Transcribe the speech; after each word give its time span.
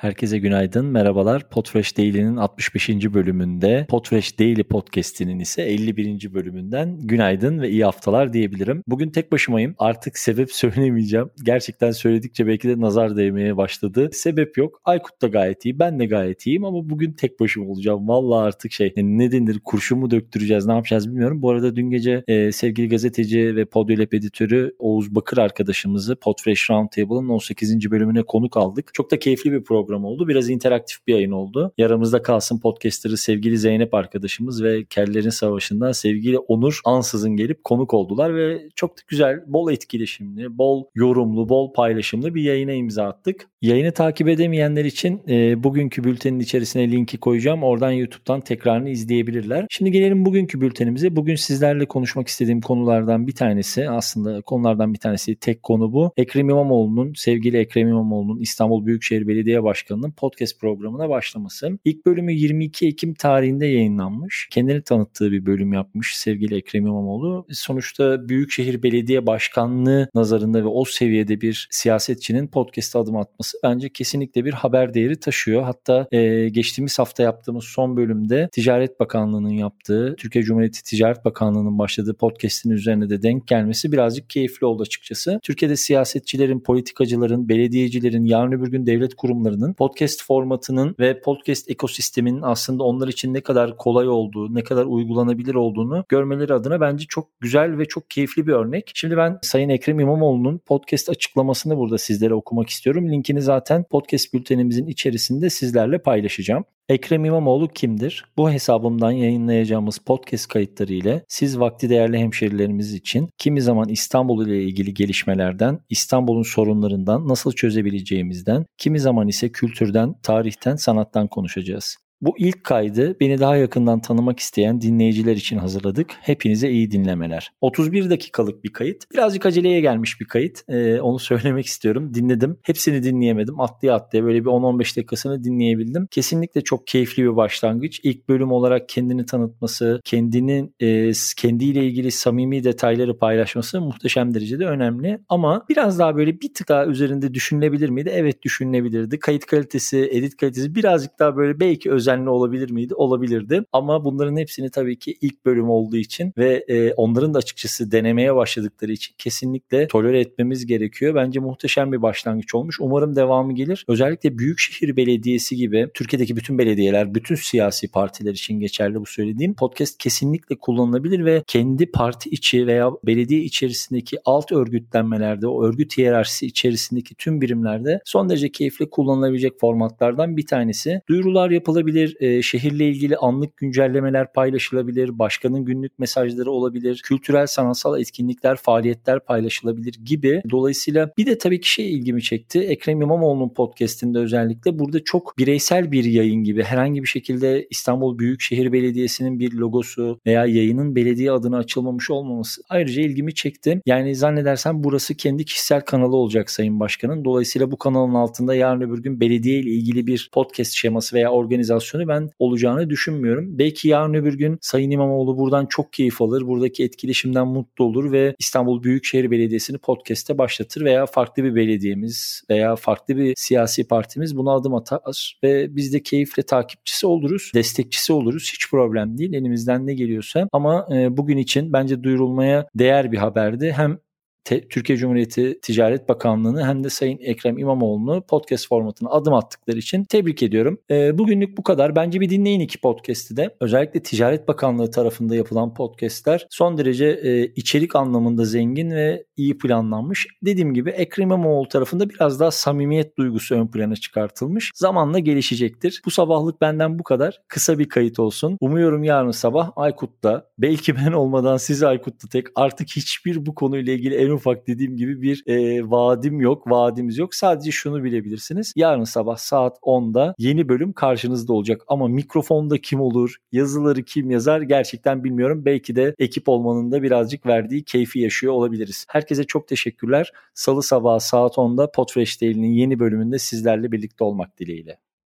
Herkese 0.00 0.38
günaydın, 0.38 0.86
merhabalar. 0.86 1.50
Podfresh 1.50 1.98
Daily'nin 1.98 2.36
65. 2.36 2.88
bölümünde, 2.88 3.86
Podfresh 3.88 4.38
Daily 4.38 4.62
Podcast'inin 4.62 5.38
ise 5.38 5.62
51. 5.62 6.34
bölümünden 6.34 6.98
günaydın 7.00 7.60
ve 7.60 7.70
iyi 7.70 7.84
haftalar 7.84 8.32
diyebilirim. 8.32 8.82
Bugün 8.86 9.10
tek 9.10 9.32
başımayım. 9.32 9.74
Artık 9.78 10.18
sebep 10.18 10.52
söylemeyeceğim. 10.52 11.30
Gerçekten 11.44 11.90
söyledikçe 11.90 12.46
belki 12.46 12.68
de 12.68 12.80
nazar 12.80 13.16
değmeye 13.16 13.56
başladı. 13.56 14.10
Sebep 14.12 14.58
yok. 14.58 14.80
Aykut 14.84 15.22
da 15.22 15.26
gayet 15.26 15.64
iyi, 15.64 15.78
ben 15.78 15.98
de 15.98 16.06
gayet 16.06 16.46
iyiyim 16.46 16.64
ama 16.64 16.90
bugün 16.90 17.12
tek 17.12 17.40
başıma 17.40 17.66
olacağım. 17.66 18.08
Vallahi 18.08 18.46
artık 18.46 18.72
şey 18.72 18.92
ne 18.96 19.32
denir 19.32 19.60
kurşun 19.64 19.98
mu 19.98 20.10
döktüreceğiz 20.10 20.66
ne 20.66 20.72
yapacağız 20.72 21.08
bilmiyorum. 21.08 21.42
Bu 21.42 21.50
arada 21.50 21.76
dün 21.76 21.90
gece 21.90 22.24
e, 22.28 22.52
sevgili 22.52 22.88
gazeteci 22.88 23.56
ve 23.56 23.64
Podyolep 23.64 24.14
editörü 24.14 24.74
Oğuz 24.78 25.14
Bakır 25.14 25.38
arkadaşımızı 25.38 26.16
Podfresh 26.16 26.70
Roundtable'ın 26.70 27.28
18. 27.28 27.90
bölümüne 27.90 28.22
konuk 28.22 28.56
aldık. 28.56 28.94
Çok 28.94 29.10
da 29.10 29.18
keyifli 29.18 29.52
bir 29.52 29.64
program 29.64 29.89
program 29.90 30.04
oldu. 30.04 30.28
Biraz 30.28 30.50
interaktif 30.50 31.06
bir 31.06 31.14
yayın 31.14 31.30
oldu. 31.30 31.72
Yaramızda 31.78 32.22
kalsın 32.22 32.58
podcaster'ı 32.58 33.16
sevgili 33.16 33.58
Zeynep 33.58 33.94
arkadaşımız 33.94 34.62
ve 34.62 34.84
Kellerin 34.84 35.30
Savaşı'ndan 35.30 35.92
sevgili 35.92 36.38
Onur 36.38 36.80
ansızın 36.84 37.36
gelip 37.36 37.64
konuk 37.64 37.94
oldular 37.94 38.34
ve 38.34 38.68
çok 38.74 38.96
da 38.96 39.00
güzel, 39.08 39.40
bol 39.46 39.72
etkileşimli, 39.72 40.58
bol 40.58 40.84
yorumlu, 40.94 41.48
bol 41.48 41.72
paylaşımlı 41.72 42.34
bir 42.34 42.42
yayına 42.42 42.72
imza 42.72 43.04
attık. 43.04 43.48
Yayını 43.62 43.92
takip 43.92 44.28
edemeyenler 44.28 44.84
için 44.84 45.20
e, 45.28 45.62
bugünkü 45.62 46.04
bültenin 46.04 46.40
içerisine 46.40 46.90
linki 46.90 47.18
koyacağım. 47.18 47.62
Oradan 47.62 47.92
YouTube'dan 47.92 48.40
tekrarını 48.40 48.90
izleyebilirler. 48.90 49.66
Şimdi 49.70 49.90
gelelim 49.90 50.24
bugünkü 50.24 50.60
bültenimize. 50.60 51.16
Bugün 51.16 51.34
sizlerle 51.34 51.86
konuşmak 51.86 52.28
istediğim 52.28 52.60
konulardan 52.60 53.26
bir 53.26 53.34
tanesi 53.34 53.90
aslında 53.90 54.40
konulardan 54.40 54.94
bir 54.94 54.98
tanesi 54.98 55.36
tek 55.36 55.62
konu 55.62 55.92
bu. 55.92 56.12
Ekrem 56.16 56.50
İmamoğlu'nun, 56.50 57.12
sevgili 57.16 57.56
Ekrem 57.56 57.88
İmamoğlu'nun 57.88 58.40
İstanbul 58.40 58.86
Büyükşehir 58.86 59.28
Belediye 59.28 59.62
Başkanı 59.62 59.79
Başkanı'nın 59.80 60.10
podcast 60.10 60.60
programına 60.60 61.08
başlaması. 61.08 61.78
İlk 61.84 62.06
bölümü 62.06 62.32
22 62.32 62.86
Ekim 62.86 63.14
tarihinde 63.14 63.66
yayınlanmış. 63.66 64.48
Kendini 64.50 64.82
tanıttığı 64.82 65.32
bir 65.32 65.46
bölüm 65.46 65.72
yapmış 65.72 66.16
sevgili 66.16 66.56
Ekrem 66.56 66.86
İmamoğlu. 66.86 67.46
Sonuçta 67.50 68.28
Büyükşehir 68.28 68.82
Belediye 68.82 69.26
Başkanlığı 69.26 70.08
nazarında 70.14 70.62
ve 70.62 70.66
o 70.66 70.84
seviyede 70.84 71.40
bir 71.40 71.68
siyasetçinin 71.70 72.48
podcast'a 72.48 73.00
adım 73.00 73.16
atması 73.16 73.58
bence 73.64 73.88
kesinlikle 73.88 74.44
bir 74.44 74.52
haber 74.52 74.94
değeri 74.94 75.20
taşıyor. 75.20 75.62
Hatta 75.62 76.08
e, 76.12 76.48
geçtiğimiz 76.48 76.98
hafta 76.98 77.22
yaptığımız 77.22 77.64
son 77.64 77.96
bölümde 77.96 78.48
Ticaret 78.52 79.00
Bakanlığı'nın 79.00 79.50
yaptığı, 79.50 80.14
Türkiye 80.18 80.44
Cumhuriyeti 80.44 80.82
Ticaret 80.84 81.24
Bakanlığı'nın 81.24 81.78
başladığı 81.78 82.14
podcast'in 82.14 82.70
üzerine 82.70 83.10
de 83.10 83.22
denk 83.22 83.48
gelmesi 83.48 83.92
birazcık 83.92 84.30
keyifli 84.30 84.66
oldu 84.66 84.82
açıkçası. 84.82 85.40
Türkiye'de 85.42 85.76
siyasetçilerin, 85.76 86.60
politikacıların, 86.60 87.48
belediyecilerin, 87.48 88.24
yarın 88.24 88.52
öbür 88.52 88.68
gün 88.68 88.86
devlet 88.86 89.14
kurumlarının 89.14 89.69
podcast 89.72 90.24
formatının 90.26 90.96
ve 90.98 91.20
podcast 91.20 91.70
ekosisteminin 91.70 92.42
aslında 92.42 92.84
onlar 92.84 93.08
için 93.08 93.34
ne 93.34 93.40
kadar 93.40 93.76
kolay 93.76 94.08
olduğu, 94.08 94.54
ne 94.54 94.62
kadar 94.64 94.84
uygulanabilir 94.84 95.54
olduğunu 95.54 96.04
görmeleri 96.08 96.54
adına 96.54 96.80
bence 96.80 97.04
çok 97.08 97.40
güzel 97.40 97.78
ve 97.78 97.84
çok 97.84 98.10
keyifli 98.10 98.46
bir 98.46 98.52
örnek. 98.52 98.90
Şimdi 98.94 99.16
ben 99.16 99.38
Sayın 99.42 99.68
Ekrem 99.68 100.00
İmamoğlu'nun 100.00 100.58
podcast 100.58 101.08
açıklamasını 101.08 101.76
burada 101.76 101.98
sizlere 101.98 102.34
okumak 102.34 102.68
istiyorum. 102.68 103.10
Linkini 103.10 103.42
zaten 103.42 103.84
podcast 103.84 104.34
bültenimizin 104.34 104.86
içerisinde 104.86 105.50
sizlerle 105.50 105.98
paylaşacağım. 105.98 106.64
Ekrem 106.88 107.24
İmamoğlu 107.24 107.68
kimdir? 107.68 108.24
Bu 108.36 108.50
hesabımdan 108.50 109.10
yayınlayacağımız 109.10 109.98
podcast 109.98 110.48
kayıtları 110.48 110.92
ile 110.92 111.24
siz 111.28 111.60
vakti 111.60 111.90
değerli 111.90 112.18
hemşerilerimiz 112.18 112.94
için 112.94 113.28
kimi 113.38 113.62
zaman 113.62 113.88
İstanbul 113.88 114.46
ile 114.46 114.62
ilgili 114.64 114.94
gelişmelerden, 114.94 115.80
İstanbul'un 115.88 116.42
sorunlarından 116.42 117.28
nasıl 117.28 117.52
çözebileceğimizden, 117.52 118.66
kimi 118.78 119.00
zaman 119.00 119.28
ise 119.28 119.52
kültürden, 119.52 120.14
tarihten, 120.22 120.76
sanattan 120.76 121.28
konuşacağız. 121.28 121.96
Bu 122.22 122.34
ilk 122.38 122.64
kaydı 122.64 123.16
beni 123.20 123.38
daha 123.38 123.56
yakından 123.56 124.00
tanımak 124.00 124.38
isteyen 124.40 124.80
dinleyiciler 124.80 125.36
için 125.36 125.58
hazırladık. 125.58 126.10
Hepinize 126.20 126.70
iyi 126.70 126.90
dinlemeler. 126.90 127.52
31 127.60 128.10
dakikalık 128.10 128.64
bir 128.64 128.72
kayıt. 128.72 129.10
Birazcık 129.12 129.46
aceleye 129.46 129.80
gelmiş 129.80 130.20
bir 130.20 130.26
kayıt. 130.26 130.62
Ee, 130.68 131.00
onu 131.00 131.18
söylemek 131.30 131.66
istiyorum. 131.66 132.14
Dinledim. 132.14 132.58
Hepsini 132.62 133.02
dinleyemedim. 133.02 133.60
Atlaya 133.60 133.94
atlaya 133.94 134.24
böyle 134.24 134.40
bir 134.40 134.50
10-15 134.50 134.96
dakikasını 134.96 135.44
dinleyebildim. 135.44 136.06
Kesinlikle 136.10 136.60
çok 136.60 136.86
keyifli 136.86 137.22
bir 137.22 137.36
başlangıç. 137.36 138.00
İlk 138.02 138.28
bölüm 138.28 138.52
olarak 138.52 138.88
kendini 138.88 139.26
tanıtması, 139.26 140.00
kendinin 140.04 140.74
e, 140.80 141.12
kendiyle 141.36 141.86
ilgili 141.86 142.10
samimi 142.10 142.64
detayları 142.64 143.18
paylaşması 143.18 143.80
muhteşem 143.80 144.34
derecede 144.34 144.66
önemli. 144.66 145.18
Ama 145.28 145.64
biraz 145.68 145.98
daha 145.98 146.16
böyle 146.16 146.40
bir 146.40 146.54
tık 146.54 146.68
daha 146.68 146.86
üzerinde 146.86 147.34
düşünülebilir 147.34 147.88
miydi? 147.88 148.10
Evet 148.14 148.42
düşünülebilirdi. 148.42 149.18
Kayıt 149.18 149.46
kalitesi, 149.46 150.08
edit 150.12 150.36
kalitesi 150.36 150.74
birazcık 150.74 151.18
daha 151.18 151.36
böyle 151.36 151.60
belki 151.60 151.90
özel 151.90 152.09
özenli 152.10 152.30
olabilir 152.30 152.70
miydi? 152.70 152.94
Olabilirdi. 152.94 153.62
Ama 153.72 154.04
bunların 154.04 154.36
hepsini 154.36 154.70
tabii 154.70 154.98
ki 154.98 155.16
ilk 155.20 155.46
bölüm 155.46 155.70
olduğu 155.70 155.96
için 155.96 156.32
ve 156.38 156.64
e, 156.68 156.92
onların 156.92 157.34
da 157.34 157.38
açıkçası 157.38 157.92
denemeye 157.92 158.34
başladıkları 158.34 158.92
için 158.92 159.14
kesinlikle 159.18 159.86
tolere 159.88 160.20
etmemiz 160.20 160.66
gerekiyor. 160.66 161.14
Bence 161.14 161.40
muhteşem 161.40 161.92
bir 161.92 162.02
başlangıç 162.02 162.54
olmuş. 162.54 162.80
Umarım 162.80 163.16
devamı 163.16 163.54
gelir. 163.54 163.84
Özellikle 163.88 164.38
Büyükşehir 164.38 164.96
Belediyesi 164.96 165.56
gibi 165.56 165.88
Türkiye'deki 165.94 166.36
bütün 166.36 166.58
belediyeler, 166.58 167.14
bütün 167.14 167.34
siyasi 167.34 167.90
partiler 167.90 168.32
için 168.32 168.60
geçerli 168.60 169.00
bu 169.00 169.06
söylediğim. 169.06 169.54
Podcast 169.54 169.98
kesinlikle 169.98 170.56
kullanılabilir 170.58 171.24
ve 171.24 171.42
kendi 171.46 171.86
parti 171.86 172.30
içi 172.30 172.66
veya 172.66 172.90
belediye 173.06 173.40
içerisindeki 173.40 174.16
alt 174.24 174.52
örgütlenmelerde, 174.52 175.46
o 175.46 175.64
örgüt 175.64 175.98
hiyerarşisi 175.98 176.46
içerisindeki 176.46 177.14
tüm 177.14 177.40
birimlerde 177.40 178.00
son 178.04 178.28
derece 178.28 178.52
keyifli 178.52 178.90
kullanılabilecek 178.90 179.60
formatlardan 179.60 180.36
bir 180.36 180.46
tanesi. 180.46 181.00
Duyurular 181.08 181.50
yapılabilir 181.50 181.99
olabilir, 182.00 182.16
e, 182.20 182.42
şehirle 182.42 182.88
ilgili 182.88 183.16
anlık 183.16 183.56
güncellemeler 183.56 184.32
paylaşılabilir, 184.32 185.18
başkanın 185.18 185.64
günlük 185.64 185.98
mesajları 185.98 186.50
olabilir, 186.50 187.00
kültürel 187.04 187.46
sanatsal 187.46 188.00
etkinlikler, 188.00 188.56
faaliyetler 188.56 189.20
paylaşılabilir 189.24 189.94
gibi. 190.04 190.42
Dolayısıyla 190.50 191.10
bir 191.18 191.26
de 191.26 191.38
tabii 191.38 191.60
ki 191.60 191.72
şey 191.72 191.94
ilgimi 191.94 192.22
çekti. 192.22 192.60
Ekrem 192.60 193.02
İmamoğlu'nun 193.02 193.54
podcastinde 193.54 194.18
özellikle 194.18 194.78
burada 194.78 195.04
çok 195.04 195.38
bireysel 195.38 195.92
bir 195.92 196.04
yayın 196.04 196.44
gibi 196.44 196.62
herhangi 196.62 197.02
bir 197.02 197.08
şekilde 197.08 197.66
İstanbul 197.70 198.18
Büyükşehir 198.18 198.72
Belediyesi'nin 198.72 199.38
bir 199.38 199.52
logosu 199.52 200.20
veya 200.26 200.46
yayının 200.46 200.96
belediye 200.96 201.32
adına 201.32 201.58
açılmamış 201.58 202.10
olmaması 202.10 202.62
ayrıca 202.68 203.02
ilgimi 203.02 203.34
çekti. 203.34 203.80
Yani 203.86 204.14
zannedersem 204.14 204.84
burası 204.84 205.14
kendi 205.14 205.44
kişisel 205.44 205.80
kanalı 205.80 206.16
olacak 206.16 206.50
Sayın 206.50 206.80
Başkan'ın. 206.80 207.24
Dolayısıyla 207.24 207.70
bu 207.70 207.78
kanalın 207.78 208.14
altında 208.14 208.54
yarın 208.54 208.80
öbür 208.80 209.02
gün 209.02 209.20
belediye 209.20 209.60
ile 209.60 209.70
ilgili 209.70 210.06
bir 210.06 210.30
podcast 210.32 210.72
şeması 210.72 211.16
veya 211.16 211.30
organizasyon 211.30 211.89
operasyonu 211.90 212.08
ben 212.08 212.30
olacağını 212.38 212.90
düşünmüyorum. 212.90 213.58
Belki 213.58 213.88
yarın 213.88 214.14
öbür 214.14 214.34
gün 214.34 214.58
Sayın 214.60 214.90
İmamoğlu 214.90 215.38
buradan 215.38 215.66
çok 215.66 215.92
keyif 215.92 216.22
alır. 216.22 216.46
Buradaki 216.46 216.84
etkileşimden 216.84 217.46
mutlu 217.46 217.84
olur 217.84 218.12
ve 218.12 218.34
İstanbul 218.38 218.82
Büyükşehir 218.82 219.30
Belediyesi'ni 219.30 219.78
podcast'te 219.78 220.38
başlatır 220.38 220.84
veya 220.84 221.06
farklı 221.06 221.44
bir 221.44 221.54
belediyemiz 221.54 222.42
veya 222.50 222.76
farklı 222.76 223.16
bir 223.16 223.34
siyasi 223.36 223.88
partimiz 223.88 224.36
buna 224.36 224.54
adım 224.54 224.74
atar 224.74 225.38
ve 225.42 225.76
biz 225.76 225.92
de 225.92 226.02
keyifle 226.02 226.42
takipçisi 226.42 227.06
oluruz, 227.06 227.50
destekçisi 227.54 228.12
oluruz. 228.12 228.50
Hiç 228.52 228.70
problem 228.70 229.18
değil 229.18 229.34
elimizden 229.34 229.86
ne 229.86 229.94
geliyorsa 229.94 230.48
ama 230.52 230.88
e, 230.92 231.16
bugün 231.16 231.36
için 231.36 231.72
bence 231.72 232.02
duyurulmaya 232.02 232.66
değer 232.74 233.12
bir 233.12 233.18
haberdi. 233.18 233.72
Hem 233.72 233.98
Te- 234.44 234.68
Türkiye 234.68 234.98
Cumhuriyeti 234.98 235.60
Ticaret 235.62 236.08
Bakanlığı'nı 236.08 236.66
hem 236.66 236.84
de 236.84 236.90
Sayın 236.90 237.18
Ekrem 237.20 237.58
İmamoğlu'nu 237.58 238.22
podcast 238.22 238.68
formatına 238.68 239.10
adım 239.10 239.34
attıkları 239.34 239.78
için 239.78 240.04
tebrik 240.04 240.42
ediyorum. 240.42 240.78
E, 240.90 241.18
bugünlük 241.18 241.58
bu 241.58 241.62
kadar. 241.62 241.96
Bence 241.96 242.20
bir 242.20 242.30
dinleyin 242.30 242.60
iki 242.60 242.80
podcast'i 242.80 243.36
de. 243.36 243.56
Özellikle 243.60 244.02
Ticaret 244.02 244.48
Bakanlığı 244.48 244.90
tarafında 244.90 245.36
yapılan 245.36 245.74
podcast'ler 245.74 246.46
son 246.50 246.78
derece 246.78 247.06
e, 247.06 247.44
içerik 247.44 247.96
anlamında 247.96 248.44
zengin 248.44 248.90
ve 248.90 249.24
iyi 249.36 249.58
planlanmış. 249.58 250.26
Dediğim 250.42 250.74
gibi 250.74 250.90
Ekrem 250.90 251.30
İmamoğlu 251.30 251.68
tarafında 251.68 252.10
biraz 252.10 252.40
daha 252.40 252.50
samimiyet 252.50 253.18
duygusu 253.18 253.54
ön 253.54 253.66
plana 253.66 253.96
çıkartılmış. 253.96 254.70
Zamanla 254.74 255.18
gelişecektir. 255.18 256.02
Bu 256.04 256.10
sabahlık 256.10 256.60
benden 256.60 256.98
bu 256.98 257.02
kadar. 257.02 257.40
Kısa 257.48 257.78
bir 257.78 257.88
kayıt 257.88 258.18
olsun. 258.18 258.56
Umuyorum 258.60 259.04
yarın 259.04 259.30
sabah 259.30 259.70
Aykut'ta 259.76 260.50
belki 260.58 260.96
ben 260.96 261.12
olmadan 261.12 261.56
siz 261.56 261.82
Aykut'ta 261.82 262.28
tek 262.28 262.46
artık 262.54 262.88
hiçbir 262.88 263.46
bu 263.46 263.54
konuyla 263.54 263.92
ilgili 263.92 264.14
en 264.30 264.34
ufak 264.34 264.66
dediğim 264.66 264.96
gibi 264.96 265.22
bir 265.22 265.44
e, 265.46 265.90
vaadim 265.90 266.40
yok, 266.40 266.70
vaadimiz 266.70 267.18
yok. 267.18 267.34
Sadece 267.34 267.70
şunu 267.70 268.04
bilebilirsiniz. 268.04 268.72
Yarın 268.76 269.04
sabah 269.04 269.36
saat 269.36 269.78
10'da 269.78 270.34
yeni 270.38 270.68
bölüm 270.68 270.92
karşınızda 270.92 271.52
olacak. 271.52 271.82
Ama 271.88 272.08
mikrofonda 272.08 272.78
kim 272.78 273.00
olur, 273.00 273.36
yazıları 273.52 274.02
kim 274.02 274.30
yazar 274.30 274.60
gerçekten 274.60 275.24
bilmiyorum. 275.24 275.64
Belki 275.64 275.96
de 275.96 276.14
ekip 276.18 276.48
olmanın 276.48 276.92
da 276.92 277.02
birazcık 277.02 277.46
verdiği 277.46 277.84
keyfi 277.84 278.18
yaşıyor 278.20 278.52
olabiliriz. 278.52 279.06
Herkese 279.08 279.44
çok 279.44 279.68
teşekkürler. 279.68 280.32
Salı 280.54 280.82
sabahı 280.82 281.20
saat 281.20 281.54
10'da 281.54 281.90
Podfresh 281.90 282.42
Daily'nin 282.42 282.72
yeni 282.72 282.98
bölümünde 282.98 283.38
sizlerle 283.38 283.92
birlikte 283.92 284.24
olmak 284.24 284.58
dileğiyle. 284.58 285.09